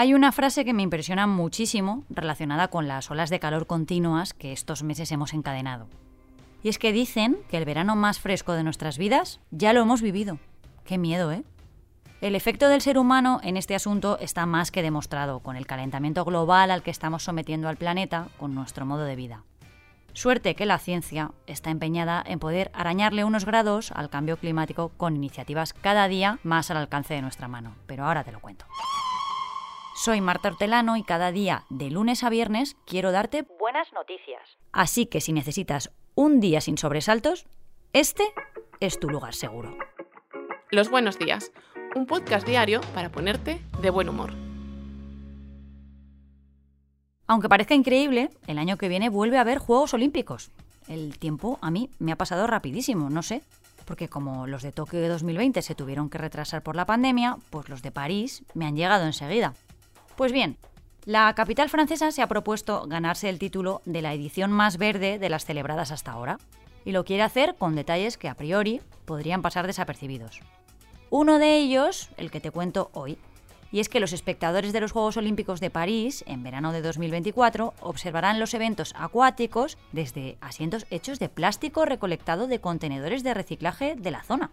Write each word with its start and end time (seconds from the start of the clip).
Hay 0.00 0.14
una 0.14 0.32
frase 0.32 0.64
que 0.64 0.72
me 0.72 0.82
impresiona 0.82 1.26
muchísimo 1.26 2.04
relacionada 2.08 2.68
con 2.68 2.88
las 2.88 3.10
olas 3.10 3.28
de 3.28 3.38
calor 3.38 3.66
continuas 3.66 4.32
que 4.32 4.50
estos 4.50 4.82
meses 4.82 5.12
hemos 5.12 5.34
encadenado. 5.34 5.88
Y 6.62 6.70
es 6.70 6.78
que 6.78 6.92
dicen 6.92 7.36
que 7.50 7.58
el 7.58 7.66
verano 7.66 7.96
más 7.96 8.18
fresco 8.18 8.54
de 8.54 8.62
nuestras 8.62 8.96
vidas 8.96 9.40
ya 9.50 9.74
lo 9.74 9.82
hemos 9.82 10.00
vivido. 10.00 10.38
Qué 10.86 10.96
miedo, 10.96 11.30
¿eh? 11.32 11.44
El 12.22 12.34
efecto 12.34 12.68
del 12.68 12.80
ser 12.80 12.96
humano 12.96 13.40
en 13.42 13.58
este 13.58 13.74
asunto 13.74 14.18
está 14.20 14.46
más 14.46 14.70
que 14.70 14.80
demostrado 14.80 15.40
con 15.40 15.56
el 15.56 15.66
calentamiento 15.66 16.24
global 16.24 16.70
al 16.70 16.82
que 16.82 16.90
estamos 16.90 17.22
sometiendo 17.22 17.68
al 17.68 17.76
planeta 17.76 18.28
con 18.38 18.54
nuestro 18.54 18.86
modo 18.86 19.04
de 19.04 19.16
vida. 19.16 19.44
Suerte 20.12 20.54
que 20.54 20.66
la 20.66 20.78
ciencia 20.78 21.32
está 21.46 21.70
empeñada 21.70 22.22
en 22.26 22.38
poder 22.38 22.70
arañarle 22.74 23.24
unos 23.24 23.44
grados 23.44 23.92
al 23.92 24.10
cambio 24.10 24.36
climático 24.36 24.90
con 24.96 25.16
iniciativas 25.16 25.72
cada 25.72 26.08
día 26.08 26.38
más 26.42 26.70
al 26.70 26.78
alcance 26.78 27.14
de 27.14 27.22
nuestra 27.22 27.48
mano, 27.48 27.76
pero 27.86 28.04
ahora 28.04 28.24
te 28.24 28.32
lo 28.32 28.40
cuento. 28.40 28.66
Soy 29.94 30.20
Marta 30.20 30.48
Hortelano 30.48 30.96
y 30.96 31.02
cada 31.02 31.30
día, 31.30 31.64
de 31.68 31.90
lunes 31.90 32.24
a 32.24 32.30
viernes, 32.30 32.76
quiero 32.86 33.12
darte 33.12 33.46
buenas 33.58 33.92
noticias. 33.92 34.40
Así 34.72 35.06
que 35.06 35.20
si 35.20 35.32
necesitas 35.32 35.92
un 36.14 36.40
día 36.40 36.60
sin 36.60 36.78
sobresaltos, 36.78 37.46
este 37.92 38.24
es 38.80 38.98
tu 38.98 39.08
lugar 39.08 39.34
seguro. 39.34 39.76
Los 40.70 40.88
buenos 40.88 41.18
días, 41.18 41.52
un 41.94 42.06
podcast 42.06 42.46
diario 42.46 42.80
para 42.94 43.10
ponerte 43.10 43.60
de 43.82 43.90
buen 43.90 44.08
humor. 44.08 44.49
Aunque 47.30 47.48
parezca 47.48 47.76
increíble, 47.76 48.28
el 48.48 48.58
año 48.58 48.76
que 48.76 48.88
viene 48.88 49.08
vuelve 49.08 49.38
a 49.38 49.42
haber 49.42 49.58
Juegos 49.58 49.94
Olímpicos. 49.94 50.50
El 50.88 51.16
tiempo 51.16 51.60
a 51.62 51.70
mí 51.70 51.88
me 52.00 52.10
ha 52.10 52.18
pasado 52.18 52.48
rapidísimo, 52.48 53.08
no 53.08 53.22
sé, 53.22 53.42
porque 53.84 54.08
como 54.08 54.48
los 54.48 54.64
de 54.64 54.72
Tokio 54.72 55.00
de 55.00 55.06
2020 55.06 55.62
se 55.62 55.76
tuvieron 55.76 56.10
que 56.10 56.18
retrasar 56.18 56.64
por 56.64 56.74
la 56.74 56.86
pandemia, 56.86 57.36
pues 57.50 57.68
los 57.68 57.82
de 57.82 57.92
París 57.92 58.42
me 58.54 58.66
han 58.66 58.74
llegado 58.74 59.06
enseguida. 59.06 59.54
Pues 60.16 60.32
bien, 60.32 60.56
la 61.04 61.32
capital 61.36 61.68
francesa 61.68 62.10
se 62.10 62.20
ha 62.20 62.26
propuesto 62.26 62.88
ganarse 62.88 63.28
el 63.28 63.38
título 63.38 63.80
de 63.84 64.02
la 64.02 64.12
edición 64.12 64.50
más 64.50 64.76
verde 64.76 65.20
de 65.20 65.28
las 65.28 65.44
celebradas 65.44 65.92
hasta 65.92 66.10
ahora, 66.10 66.40
y 66.84 66.90
lo 66.90 67.04
quiere 67.04 67.22
hacer 67.22 67.54
con 67.54 67.76
detalles 67.76 68.18
que 68.18 68.28
a 68.28 68.34
priori 68.34 68.80
podrían 69.04 69.40
pasar 69.40 69.68
desapercibidos. 69.68 70.40
Uno 71.10 71.38
de 71.38 71.58
ellos, 71.58 72.10
el 72.16 72.32
que 72.32 72.40
te 72.40 72.50
cuento 72.50 72.90
hoy, 72.92 73.18
y 73.72 73.80
es 73.80 73.88
que 73.88 74.00
los 74.00 74.12
espectadores 74.12 74.72
de 74.72 74.80
los 74.80 74.92
Juegos 74.92 75.16
Olímpicos 75.16 75.60
de 75.60 75.70
París, 75.70 76.24
en 76.26 76.42
verano 76.42 76.72
de 76.72 76.82
2024, 76.82 77.74
observarán 77.80 78.40
los 78.40 78.54
eventos 78.54 78.94
acuáticos 78.96 79.78
desde 79.92 80.38
asientos 80.40 80.86
hechos 80.90 81.18
de 81.18 81.28
plástico 81.28 81.84
recolectado 81.84 82.46
de 82.46 82.60
contenedores 82.60 83.22
de 83.22 83.34
reciclaje 83.34 83.94
de 83.96 84.10
la 84.10 84.22
zona. 84.22 84.50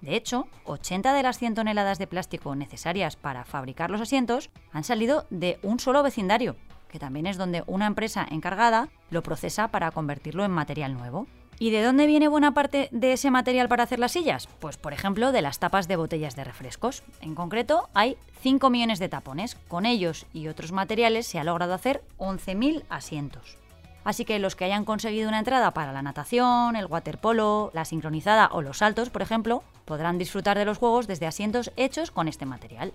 De 0.00 0.14
hecho, 0.14 0.46
80 0.64 1.14
de 1.14 1.22
las 1.22 1.38
100 1.38 1.54
toneladas 1.54 1.98
de 1.98 2.06
plástico 2.06 2.54
necesarias 2.54 3.16
para 3.16 3.44
fabricar 3.44 3.90
los 3.90 4.00
asientos 4.00 4.50
han 4.72 4.84
salido 4.84 5.26
de 5.30 5.58
un 5.62 5.80
solo 5.80 6.02
vecindario, 6.02 6.56
que 6.88 6.98
también 6.98 7.26
es 7.26 7.36
donde 7.36 7.64
una 7.66 7.86
empresa 7.86 8.26
encargada 8.30 8.88
lo 9.10 9.22
procesa 9.22 9.68
para 9.68 9.90
convertirlo 9.90 10.44
en 10.44 10.50
material 10.50 10.94
nuevo. 10.94 11.26
¿Y 11.58 11.70
de 11.70 11.82
dónde 11.82 12.06
viene 12.06 12.28
buena 12.28 12.52
parte 12.52 12.88
de 12.92 13.14
ese 13.14 13.30
material 13.30 13.68
para 13.68 13.84
hacer 13.84 13.98
las 13.98 14.12
sillas? 14.12 14.46
Pues 14.60 14.76
por 14.76 14.92
ejemplo 14.92 15.32
de 15.32 15.40
las 15.40 15.58
tapas 15.58 15.88
de 15.88 15.96
botellas 15.96 16.36
de 16.36 16.44
refrescos. 16.44 17.02
En 17.22 17.34
concreto 17.34 17.88
hay 17.94 18.18
5 18.42 18.68
millones 18.68 18.98
de 18.98 19.08
tapones. 19.08 19.56
Con 19.68 19.86
ellos 19.86 20.26
y 20.34 20.48
otros 20.48 20.72
materiales 20.72 21.26
se 21.26 21.38
ha 21.38 21.44
logrado 21.44 21.72
hacer 21.72 22.02
11.000 22.18 22.84
asientos. 22.90 23.56
Así 24.04 24.26
que 24.26 24.38
los 24.38 24.54
que 24.54 24.66
hayan 24.66 24.84
conseguido 24.84 25.28
una 25.28 25.38
entrada 25.38 25.72
para 25.72 25.92
la 25.92 26.02
natación, 26.02 26.76
el 26.76 26.86
waterpolo, 26.86 27.70
la 27.72 27.86
sincronizada 27.86 28.50
o 28.52 28.60
los 28.60 28.78
saltos, 28.78 29.08
por 29.08 29.22
ejemplo, 29.22 29.64
podrán 29.86 30.18
disfrutar 30.18 30.58
de 30.58 30.66
los 30.66 30.78
juegos 30.78 31.06
desde 31.06 31.26
asientos 31.26 31.72
hechos 31.76 32.10
con 32.10 32.28
este 32.28 32.44
material. 32.44 32.92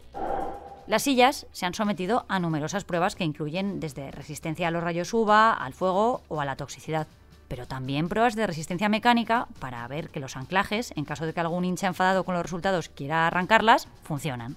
Las 0.87 1.03
sillas 1.03 1.47
se 1.51 1.65
han 1.65 1.73
sometido 1.73 2.25
a 2.29 2.39
numerosas 2.39 2.83
pruebas 2.83 3.15
que 3.15 3.23
incluyen 3.23 3.79
desde 3.79 4.11
resistencia 4.11 4.67
a 4.67 4.71
los 4.71 4.83
rayos 4.83 5.13
UVA, 5.13 5.51
al 5.51 5.73
fuego 5.73 6.21
o 6.27 6.41
a 6.41 6.45
la 6.45 6.55
toxicidad, 6.55 7.07
pero 7.51 7.67
también 7.67 8.07
pruebas 8.07 8.37
de 8.37 8.47
resistencia 8.47 8.87
mecánica 8.87 9.49
para 9.59 9.85
ver 9.89 10.07
que 10.07 10.21
los 10.21 10.37
anclajes, 10.37 10.93
en 10.95 11.03
caso 11.03 11.25
de 11.25 11.33
que 11.33 11.41
algún 11.41 11.65
hincha 11.65 11.87
enfadado 11.87 12.23
con 12.23 12.33
los 12.33 12.43
resultados 12.43 12.87
quiera 12.87 13.27
arrancarlas, 13.27 13.89
funcionan. 14.03 14.55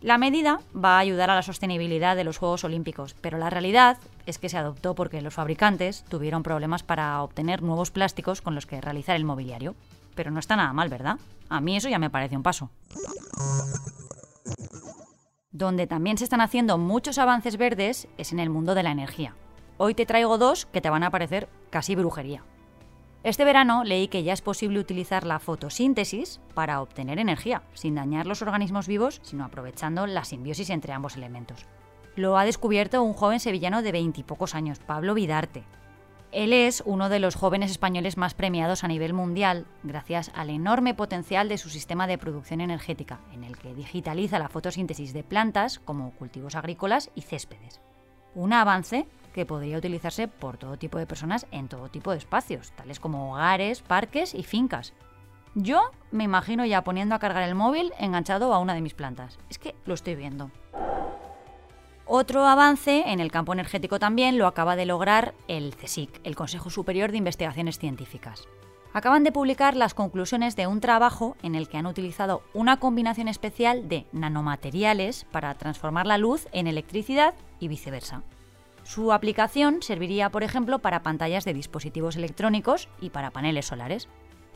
La 0.00 0.18
medida 0.18 0.60
va 0.72 0.94
a 0.94 0.98
ayudar 1.00 1.30
a 1.30 1.34
la 1.34 1.42
sostenibilidad 1.42 2.14
de 2.14 2.22
los 2.22 2.38
Juegos 2.38 2.62
Olímpicos, 2.62 3.16
pero 3.20 3.38
la 3.38 3.50
realidad 3.50 3.98
es 4.24 4.38
que 4.38 4.48
se 4.48 4.56
adoptó 4.56 4.94
porque 4.94 5.20
los 5.20 5.34
fabricantes 5.34 6.04
tuvieron 6.04 6.44
problemas 6.44 6.84
para 6.84 7.20
obtener 7.24 7.60
nuevos 7.60 7.90
plásticos 7.90 8.40
con 8.40 8.54
los 8.54 8.66
que 8.66 8.80
realizar 8.80 9.16
el 9.16 9.24
mobiliario. 9.24 9.74
Pero 10.14 10.30
no 10.30 10.38
está 10.38 10.54
nada 10.54 10.72
mal, 10.72 10.90
¿verdad? 10.90 11.18
A 11.48 11.60
mí 11.60 11.76
eso 11.76 11.88
ya 11.88 11.98
me 11.98 12.08
parece 12.08 12.36
un 12.36 12.44
paso. 12.44 12.70
Donde 15.50 15.88
también 15.88 16.18
se 16.18 16.24
están 16.24 16.40
haciendo 16.40 16.78
muchos 16.78 17.18
avances 17.18 17.56
verdes 17.56 18.06
es 18.16 18.30
en 18.30 18.38
el 18.38 18.48
mundo 18.48 18.76
de 18.76 18.84
la 18.84 18.92
energía. 18.92 19.34
Hoy 19.84 19.94
te 19.96 20.06
traigo 20.06 20.38
dos 20.38 20.64
que 20.66 20.80
te 20.80 20.90
van 20.90 21.02
a 21.02 21.10
parecer 21.10 21.48
casi 21.68 21.96
brujería. 21.96 22.44
Este 23.24 23.44
verano 23.44 23.82
leí 23.82 24.06
que 24.06 24.22
ya 24.22 24.32
es 24.32 24.40
posible 24.40 24.78
utilizar 24.78 25.26
la 25.26 25.40
fotosíntesis 25.40 26.40
para 26.54 26.80
obtener 26.80 27.18
energía, 27.18 27.64
sin 27.74 27.96
dañar 27.96 28.28
los 28.28 28.42
organismos 28.42 28.86
vivos, 28.86 29.18
sino 29.24 29.44
aprovechando 29.44 30.06
la 30.06 30.24
simbiosis 30.24 30.70
entre 30.70 30.92
ambos 30.92 31.16
elementos. 31.16 31.66
Lo 32.14 32.38
ha 32.38 32.44
descubierto 32.44 33.02
un 33.02 33.12
joven 33.12 33.40
sevillano 33.40 33.82
de 33.82 33.90
veintipocos 33.90 34.54
años, 34.54 34.78
Pablo 34.78 35.14
Vidarte. 35.14 35.64
Él 36.30 36.52
es 36.52 36.84
uno 36.86 37.08
de 37.08 37.18
los 37.18 37.34
jóvenes 37.34 37.72
españoles 37.72 38.16
más 38.16 38.34
premiados 38.34 38.84
a 38.84 38.88
nivel 38.88 39.14
mundial 39.14 39.66
gracias 39.82 40.30
al 40.36 40.50
enorme 40.50 40.94
potencial 40.94 41.48
de 41.48 41.58
su 41.58 41.70
sistema 41.70 42.06
de 42.06 42.18
producción 42.18 42.60
energética, 42.60 43.18
en 43.32 43.42
el 43.42 43.58
que 43.58 43.74
digitaliza 43.74 44.38
la 44.38 44.48
fotosíntesis 44.48 45.12
de 45.12 45.24
plantas 45.24 45.80
como 45.80 46.12
cultivos 46.12 46.54
agrícolas 46.54 47.10
y 47.16 47.22
céspedes. 47.22 47.80
Un 48.36 48.52
avance 48.52 49.08
que 49.32 49.46
podría 49.46 49.78
utilizarse 49.78 50.28
por 50.28 50.58
todo 50.58 50.76
tipo 50.76 50.98
de 50.98 51.06
personas 51.06 51.46
en 51.50 51.68
todo 51.68 51.88
tipo 51.88 52.10
de 52.10 52.18
espacios, 52.18 52.72
tales 52.72 53.00
como 53.00 53.32
hogares, 53.32 53.82
parques 53.82 54.34
y 54.34 54.42
fincas. 54.42 54.92
Yo 55.54 55.82
me 56.10 56.24
imagino 56.24 56.64
ya 56.64 56.82
poniendo 56.82 57.14
a 57.14 57.18
cargar 57.18 57.42
el 57.42 57.54
móvil 57.54 57.92
enganchado 57.98 58.54
a 58.54 58.58
una 58.58 58.74
de 58.74 58.80
mis 58.80 58.94
plantas. 58.94 59.38
Es 59.50 59.58
que 59.58 59.74
lo 59.84 59.94
estoy 59.94 60.14
viendo. 60.14 60.50
Otro 62.06 62.46
avance 62.46 63.04
en 63.06 63.20
el 63.20 63.30
campo 63.30 63.52
energético 63.52 63.98
también 63.98 64.36
lo 64.36 64.46
acaba 64.46 64.76
de 64.76 64.86
lograr 64.86 65.34
el 65.48 65.74
CSIC, 65.76 66.20
el 66.24 66.36
Consejo 66.36 66.68
Superior 66.68 67.10
de 67.10 67.18
Investigaciones 67.18 67.78
Científicas. 67.78 68.48
Acaban 68.92 69.24
de 69.24 69.32
publicar 69.32 69.76
las 69.76 69.94
conclusiones 69.94 70.54
de 70.54 70.66
un 70.66 70.80
trabajo 70.80 71.36
en 71.42 71.54
el 71.54 71.68
que 71.68 71.78
han 71.78 71.86
utilizado 71.86 72.42
una 72.52 72.78
combinación 72.78 73.28
especial 73.28 73.88
de 73.88 74.06
nanomateriales 74.12 75.24
para 75.30 75.54
transformar 75.54 76.06
la 76.06 76.18
luz 76.18 76.46
en 76.52 76.66
electricidad 76.66 77.34
y 77.58 77.68
viceversa. 77.68 78.22
Su 78.84 79.12
aplicación 79.12 79.80
serviría, 79.80 80.30
por 80.30 80.42
ejemplo, 80.42 80.80
para 80.80 81.02
pantallas 81.02 81.44
de 81.44 81.54
dispositivos 81.54 82.16
electrónicos 82.16 82.88
y 83.00 83.10
para 83.10 83.30
paneles 83.30 83.66
solares. 83.66 84.08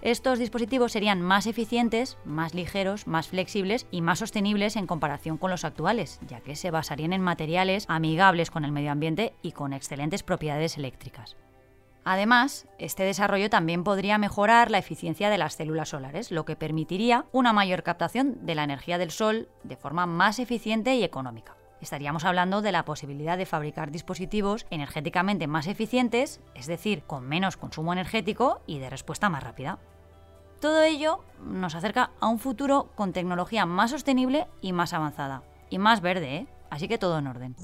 Estos 0.02 0.38
dispositivos 0.38 0.92
serían 0.92 1.22
más 1.22 1.46
eficientes, 1.46 2.18
más 2.24 2.54
ligeros, 2.54 3.06
más 3.06 3.28
flexibles 3.28 3.86
y 3.90 4.02
más 4.02 4.18
sostenibles 4.18 4.76
en 4.76 4.86
comparación 4.86 5.38
con 5.38 5.50
los 5.50 5.64
actuales, 5.64 6.20
ya 6.26 6.40
que 6.40 6.54
se 6.54 6.70
basarían 6.70 7.12
en 7.12 7.22
materiales 7.22 7.86
amigables 7.88 8.50
con 8.50 8.64
el 8.64 8.72
medio 8.72 8.92
ambiente 8.92 9.32
y 9.42 9.52
con 9.52 9.72
excelentes 9.72 10.22
propiedades 10.22 10.76
eléctricas. 10.76 11.36
Además, 12.04 12.68
este 12.78 13.04
desarrollo 13.04 13.48
también 13.50 13.84
podría 13.84 14.18
mejorar 14.18 14.70
la 14.70 14.78
eficiencia 14.78 15.30
de 15.30 15.38
las 15.38 15.54
células 15.54 15.88
solares, 15.88 16.30
lo 16.30 16.44
que 16.44 16.54
permitiría 16.54 17.24
una 17.32 17.52
mayor 17.52 17.82
captación 17.82 18.44
de 18.44 18.54
la 18.54 18.64
energía 18.64 18.98
del 18.98 19.10
Sol 19.10 19.48
de 19.64 19.76
forma 19.76 20.06
más 20.06 20.38
eficiente 20.38 20.94
y 20.94 21.02
económica 21.02 21.56
estaríamos 21.86 22.24
hablando 22.24 22.62
de 22.62 22.72
la 22.72 22.84
posibilidad 22.84 23.38
de 23.38 23.46
fabricar 23.46 23.92
dispositivos 23.92 24.66
energéticamente 24.70 25.46
más 25.46 25.68
eficientes, 25.68 26.40
es 26.54 26.66
decir, 26.66 27.04
con 27.04 27.28
menos 27.28 27.56
consumo 27.56 27.92
energético 27.92 28.60
y 28.66 28.80
de 28.80 28.90
respuesta 28.90 29.28
más 29.28 29.44
rápida. 29.44 29.78
Todo 30.60 30.82
ello 30.82 31.24
nos 31.44 31.76
acerca 31.76 32.10
a 32.18 32.26
un 32.26 32.40
futuro 32.40 32.90
con 32.96 33.12
tecnología 33.12 33.66
más 33.66 33.92
sostenible 33.92 34.48
y 34.60 34.72
más 34.72 34.94
avanzada. 34.94 35.44
Y 35.70 35.78
más 35.78 36.00
verde, 36.00 36.36
¿eh? 36.36 36.46
Así 36.70 36.88
que 36.88 36.98
todo 36.98 37.18
en 37.18 37.28
orden. 37.28 37.56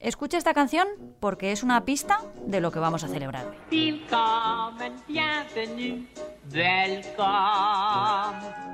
Escucha 0.00 0.36
esta 0.36 0.52
canción 0.52 0.88
porque 1.20 1.52
es 1.52 1.62
una 1.62 1.84
pista 1.84 2.22
de 2.44 2.60
lo 2.60 2.72
que 2.72 2.80
vamos 2.80 3.04
a 3.04 3.08
celebrar. 3.08 3.54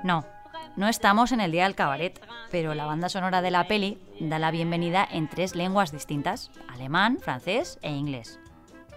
No, 0.04 0.24
no 0.76 0.88
estamos 0.88 1.32
en 1.32 1.40
el 1.40 1.52
día 1.52 1.64
del 1.64 1.74
cabaret, 1.74 2.20
pero 2.50 2.74
la 2.74 2.86
banda 2.86 3.08
sonora 3.08 3.42
de 3.42 3.50
la 3.50 3.68
peli 3.68 3.98
da 4.20 4.38
la 4.38 4.50
bienvenida 4.50 5.06
en 5.10 5.28
tres 5.28 5.54
lenguas 5.54 5.92
distintas, 5.92 6.50
alemán, 6.68 7.18
francés 7.20 7.78
e 7.82 7.90
inglés. 7.90 8.38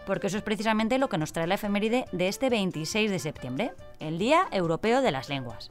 Porque 0.06 0.28
eso 0.28 0.38
es 0.38 0.44
precisamente 0.44 0.98
lo 1.00 1.10
que 1.10 1.18
nos 1.18 1.34
trae 1.34 1.48
la 1.48 1.56
efeméride 1.56 2.06
de 2.12 2.28
este 2.28 2.50
26 2.50 3.12
de 3.12 3.20
septiembre, 3.20 3.74
el 4.00 4.18
Día 4.18 4.48
Europeo 4.52 5.02
de 5.02 5.12
las 5.12 5.28
Lenguas. 5.28 5.70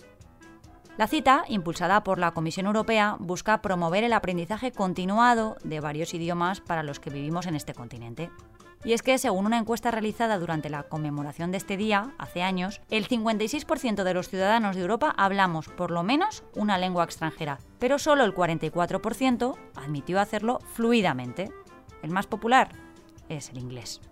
La 0.99 1.09
cita, 1.09 1.45
impulsada 1.49 2.05
por 2.05 2.19
la 2.19 2.33
Comisión 2.33 2.67
Europea, 2.67 3.17
busca 3.19 3.63
promover 3.63 4.05
el 4.05 4.13
aprendizaje 4.13 4.73
continuado 4.73 5.57
de 5.65 5.81
varios 5.81 6.15
idiomas 6.15 6.61
para 6.61 6.83
los 6.83 7.01
que 7.01 7.11
vivimos 7.11 7.47
en 7.47 7.57
este 7.57 7.75
continente. 7.75 8.31
Y 8.85 8.93
es 8.93 9.03
que, 9.03 9.17
según 9.17 9.47
una 9.47 9.59
encuesta 9.59 9.91
realizada 9.91 10.39
durante 10.39 10.69
la 10.69 10.83
conmemoración 10.83 11.51
de 11.51 11.57
este 11.57 11.77
día, 11.79 12.13
hace 12.19 12.43
años, 12.43 12.83
el 12.91 13.09
56% 13.09 14.05
de 14.05 14.15
los 14.15 14.29
ciudadanos 14.29 14.77
de 14.77 14.83
Europa 14.83 15.15
hablamos 15.17 15.69
por 15.69 15.91
lo 15.91 16.03
menos 16.03 16.45
una 16.55 16.77
lengua 16.77 17.05
extranjera, 17.05 17.59
pero 17.79 17.99
solo 17.99 18.25
el 18.25 18.35
44% 18.35 19.57
admitió 19.75 20.21
hacerlo 20.21 20.59
fluidamente. 20.75 21.51
El 22.03 22.11
más 22.11 22.27
popular 22.27 22.69
es 23.31 23.49
el 23.49 23.59
inglés. 23.59 24.03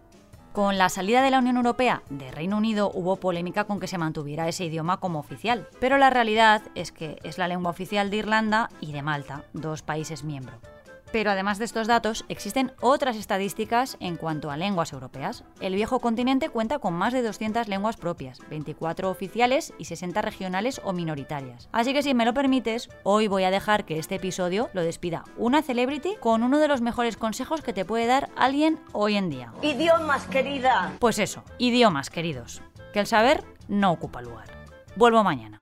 Con 0.53 0.77
la 0.77 0.91
salida 0.91 1.23
de 1.23 1.31
la 1.31 1.39
Unión 1.39 1.57
Europea 1.57 2.03
de 2.11 2.31
Reino 2.31 2.59
Unido 2.59 2.91
hubo 2.93 3.17
polémica 3.17 3.65
con 3.65 3.81
que 3.81 3.87
se 3.87 3.97
mantuviera 3.97 4.49
ese 4.49 4.67
idioma 4.67 5.01
como 5.01 5.19
oficial, 5.19 5.67
pero 5.81 5.97
la 5.97 6.11
realidad 6.11 6.63
es 6.75 6.93
que 6.93 7.19
es 7.23 7.39
la 7.39 7.49
lengua 7.49 7.71
oficial 7.71 8.11
de 8.11 8.19
Irlanda 8.19 8.69
y 8.81 8.93
de 8.93 9.01
Malta, 9.01 9.45
dos 9.55 9.83
países 9.83 10.25
miembros. 10.25 10.72
Pero 11.13 11.31
además 11.31 11.59
de 11.59 11.67
estos 11.67 11.87
datos, 11.87 12.25
existen 12.29 12.73
otras 12.81 13.17
estadísticas 13.17 13.97
en 14.01 14.17
cuanto 14.17 14.51
a 14.51 14.57
lenguas 14.57 14.93
europeas. 14.93 15.45
El 15.61 15.75
viejo 15.75 16.01
continente 16.01 16.49
cuenta 16.49 16.79
con 16.79 16.95
más 16.95 17.13
de 17.13 17.23
200 17.23 17.69
lenguas 17.69 17.97
propias, 17.97 18.39
24 18.49 19.11
oficiales 19.11 19.75
y 19.79 19.85
60 19.85 20.23
regionales 20.23 20.81
o 20.85 20.93
minoritarias. 20.93 21.69
Así 21.71 21.93
que 21.93 22.03
si 22.03 22.15
me 22.15 22.25
lo 22.25 22.35
permites, 22.35 22.89
hoy 23.03 23.29
voy 23.29 23.45
a 23.45 23.51
dejar 23.51 23.85
que 23.85 23.99
este 23.99 24.15
episodio 24.15 24.71
lo 24.73 24.83
despida 24.83 25.25
una 25.37 25.63
celebrity 25.63 26.17
con 26.21 26.43
uno 26.43 26.59
de 26.59 26.69
los 26.69 26.81
mejores 26.81 27.17
consejos 27.17 27.61
que 27.61 27.73
te 27.73 27.85
puede 27.85 28.07
dar 28.07 28.31
alguien 28.37 28.81
hoy 28.93 29.17
en 29.17 29.31
día. 29.31 29.53
Idiomas, 29.63 30.27
querida. 30.27 30.95
Pues 30.99 31.19
eso, 31.19 31.45
idiomas, 31.59 32.11
queridos. 32.11 32.63
Que 32.93 33.01
el 33.01 33.07
saber 33.07 33.45
no 33.69 33.93
ocupa 33.93 34.23
lugar. 34.23 34.49
Vuelvo 34.97 35.23
mañana. 35.25 35.62